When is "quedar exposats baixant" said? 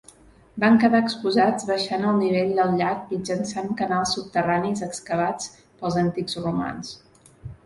0.83-2.07